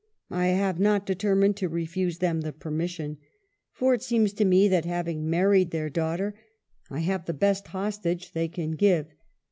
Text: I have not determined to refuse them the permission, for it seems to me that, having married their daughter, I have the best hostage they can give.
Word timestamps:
I 0.31 0.47
have 0.47 0.79
not 0.79 1.05
determined 1.05 1.57
to 1.57 1.69
refuse 1.69 2.17
them 2.17 2.41
the 2.41 2.51
permission, 2.51 3.19
for 3.71 3.93
it 3.93 4.01
seems 4.01 4.33
to 4.33 4.45
me 4.45 4.67
that, 4.67 4.83
having 4.85 5.29
married 5.29 5.69
their 5.69 5.91
daughter, 5.91 6.33
I 6.89 7.01
have 7.01 7.25
the 7.27 7.35
best 7.35 7.67
hostage 7.67 8.31
they 8.31 8.47
can 8.47 8.71
give. 8.71 9.13